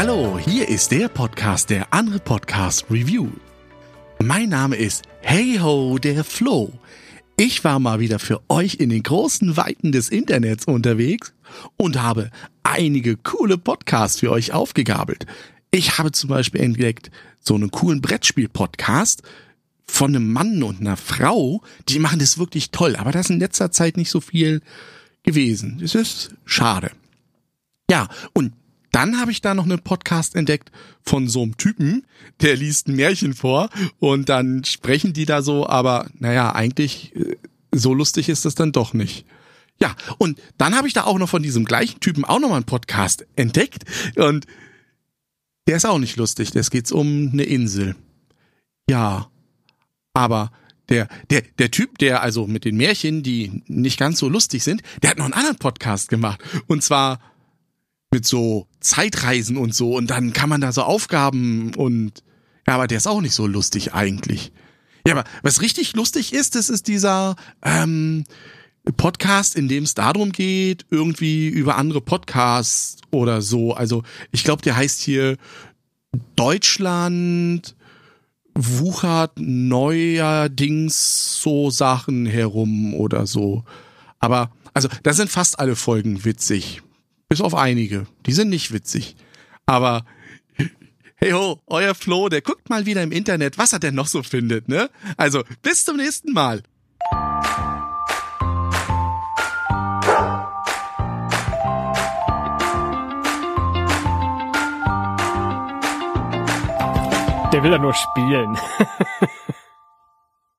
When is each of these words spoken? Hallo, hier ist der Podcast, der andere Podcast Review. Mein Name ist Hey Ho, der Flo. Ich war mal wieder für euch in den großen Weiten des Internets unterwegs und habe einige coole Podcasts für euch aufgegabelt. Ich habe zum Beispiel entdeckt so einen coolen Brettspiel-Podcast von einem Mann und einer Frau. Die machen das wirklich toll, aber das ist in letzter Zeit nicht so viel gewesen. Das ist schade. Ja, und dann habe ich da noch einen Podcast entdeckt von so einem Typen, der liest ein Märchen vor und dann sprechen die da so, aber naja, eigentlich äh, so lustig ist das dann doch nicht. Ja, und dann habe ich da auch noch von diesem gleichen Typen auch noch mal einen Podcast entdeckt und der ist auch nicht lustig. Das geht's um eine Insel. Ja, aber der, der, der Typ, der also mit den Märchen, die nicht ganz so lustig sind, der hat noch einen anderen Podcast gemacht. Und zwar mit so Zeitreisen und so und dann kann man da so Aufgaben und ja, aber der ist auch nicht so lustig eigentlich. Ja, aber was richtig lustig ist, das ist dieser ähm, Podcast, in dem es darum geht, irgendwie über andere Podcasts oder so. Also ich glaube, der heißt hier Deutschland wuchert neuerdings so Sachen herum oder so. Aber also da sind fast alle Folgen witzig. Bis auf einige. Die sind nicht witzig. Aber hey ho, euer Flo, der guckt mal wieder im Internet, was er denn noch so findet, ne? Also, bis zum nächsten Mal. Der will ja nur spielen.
Hallo, 0.00 0.38
hier 0.38 0.68
ist 0.68 0.92
der 0.92 1.08
Podcast, 1.08 1.70
der 1.70 1.92
andere 1.92 2.20
Podcast 2.20 2.84
Review. 2.88 3.30
Mein 4.22 4.48
Name 4.50 4.76
ist 4.76 5.02
Hey 5.22 5.58
Ho, 5.60 5.98
der 5.98 6.22
Flo. 6.22 6.72
Ich 7.36 7.64
war 7.64 7.80
mal 7.80 7.98
wieder 7.98 8.20
für 8.20 8.40
euch 8.48 8.76
in 8.76 8.90
den 8.90 9.02
großen 9.02 9.56
Weiten 9.56 9.90
des 9.90 10.08
Internets 10.08 10.66
unterwegs 10.66 11.34
und 11.76 12.00
habe 12.00 12.30
einige 12.62 13.16
coole 13.16 13.58
Podcasts 13.58 14.20
für 14.20 14.30
euch 14.30 14.52
aufgegabelt. 14.52 15.26
Ich 15.72 15.98
habe 15.98 16.12
zum 16.12 16.30
Beispiel 16.30 16.60
entdeckt 16.60 17.10
so 17.40 17.56
einen 17.56 17.72
coolen 17.72 18.00
Brettspiel-Podcast 18.00 19.24
von 19.84 20.14
einem 20.14 20.32
Mann 20.32 20.62
und 20.62 20.78
einer 20.78 20.96
Frau. 20.96 21.60
Die 21.88 21.98
machen 21.98 22.20
das 22.20 22.38
wirklich 22.38 22.70
toll, 22.70 22.94
aber 22.94 23.10
das 23.10 23.26
ist 23.26 23.30
in 23.30 23.40
letzter 23.40 23.72
Zeit 23.72 23.96
nicht 23.96 24.10
so 24.10 24.20
viel 24.20 24.62
gewesen. 25.24 25.78
Das 25.80 25.96
ist 25.96 26.36
schade. 26.44 26.92
Ja, 27.90 28.06
und 28.32 28.52
dann 28.92 29.20
habe 29.20 29.30
ich 29.30 29.40
da 29.40 29.54
noch 29.54 29.64
einen 29.64 29.80
Podcast 29.80 30.34
entdeckt 30.34 30.70
von 31.02 31.28
so 31.28 31.42
einem 31.42 31.56
Typen, 31.56 32.06
der 32.40 32.56
liest 32.56 32.88
ein 32.88 32.96
Märchen 32.96 33.34
vor 33.34 33.70
und 33.98 34.28
dann 34.28 34.64
sprechen 34.64 35.12
die 35.12 35.26
da 35.26 35.42
so, 35.42 35.68
aber 35.68 36.08
naja, 36.18 36.54
eigentlich 36.54 37.14
äh, 37.16 37.36
so 37.72 37.94
lustig 37.94 38.28
ist 38.28 38.44
das 38.44 38.54
dann 38.54 38.72
doch 38.72 38.94
nicht. 38.94 39.26
Ja, 39.80 39.94
und 40.18 40.40
dann 40.56 40.74
habe 40.74 40.88
ich 40.88 40.94
da 40.94 41.04
auch 41.04 41.18
noch 41.18 41.28
von 41.28 41.42
diesem 41.42 41.64
gleichen 41.64 42.00
Typen 42.00 42.24
auch 42.24 42.40
noch 42.40 42.48
mal 42.48 42.56
einen 42.56 42.64
Podcast 42.64 43.26
entdeckt 43.36 43.84
und 44.16 44.46
der 45.68 45.76
ist 45.76 45.86
auch 45.86 45.98
nicht 45.98 46.16
lustig. 46.16 46.50
Das 46.50 46.70
geht's 46.70 46.90
um 46.90 47.30
eine 47.32 47.44
Insel. 47.44 47.94
Ja, 48.88 49.30
aber 50.14 50.50
der, 50.88 51.08
der, 51.30 51.42
der 51.58 51.70
Typ, 51.70 51.98
der 51.98 52.22
also 52.22 52.46
mit 52.46 52.64
den 52.64 52.76
Märchen, 52.76 53.22
die 53.22 53.62
nicht 53.66 53.98
ganz 53.98 54.18
so 54.18 54.28
lustig 54.28 54.64
sind, 54.64 54.82
der 55.02 55.10
hat 55.10 55.18
noch 55.18 55.26
einen 55.26 55.34
anderen 55.34 55.58
Podcast 55.58 56.08
gemacht. 56.08 56.40
Und 56.66 56.82
zwar 56.82 57.20
mit 58.10 58.24
so 58.24 58.66
Zeitreisen 58.88 59.56
und 59.56 59.74
so 59.74 59.96
und 59.96 60.10
dann 60.10 60.32
kann 60.32 60.48
man 60.48 60.60
da 60.60 60.72
so 60.72 60.82
Aufgaben 60.82 61.74
und 61.74 62.22
ja, 62.66 62.74
aber 62.74 62.86
der 62.86 62.98
ist 62.98 63.06
auch 63.06 63.20
nicht 63.20 63.34
so 63.34 63.46
lustig 63.46 63.94
eigentlich. 63.94 64.52
Ja, 65.06 65.14
aber 65.14 65.24
was 65.42 65.62
richtig 65.62 65.94
lustig 65.94 66.32
ist, 66.32 66.54
das 66.54 66.68
ist 66.68 66.86
dieser 66.86 67.36
ähm, 67.62 68.24
Podcast, 68.96 69.56
in 69.56 69.68
dem 69.68 69.84
es 69.84 69.94
darum 69.94 70.32
geht, 70.32 70.86
irgendwie 70.90 71.48
über 71.48 71.76
andere 71.76 72.00
Podcasts 72.00 72.98
oder 73.10 73.42
so. 73.42 73.74
Also 73.74 74.02
ich 74.32 74.44
glaube, 74.44 74.62
der 74.62 74.76
heißt 74.76 75.00
hier 75.00 75.36
Deutschland 76.36 77.76
wuchert 78.54 79.32
neuerdings 79.36 81.40
so 81.40 81.70
Sachen 81.70 82.26
herum 82.26 82.94
oder 82.94 83.26
so. 83.26 83.64
Aber 84.18 84.50
also 84.74 84.88
da 85.02 85.12
sind 85.12 85.30
fast 85.30 85.58
alle 85.58 85.76
Folgen 85.76 86.24
witzig. 86.24 86.82
Bis 87.28 87.42
auf 87.42 87.54
einige. 87.54 88.06
Die 88.24 88.32
sind 88.32 88.48
nicht 88.48 88.72
witzig. 88.72 89.14
Aber 89.66 90.06
hey 91.16 91.32
ho, 91.32 91.60
euer 91.66 91.94
Flo, 91.94 92.30
der 92.30 92.40
guckt 92.40 92.70
mal 92.70 92.86
wieder 92.86 93.02
im 93.02 93.12
Internet, 93.12 93.58
was 93.58 93.74
er 93.74 93.80
denn 93.80 93.94
noch 93.94 94.06
so 94.06 94.22
findet, 94.22 94.68
ne? 94.68 94.88
Also, 95.18 95.44
bis 95.60 95.84
zum 95.84 95.98
nächsten 95.98 96.32
Mal. 96.32 96.62
Der 107.52 107.62
will 107.62 107.72
ja 107.72 107.78
nur 107.78 107.94
spielen. 107.94 108.58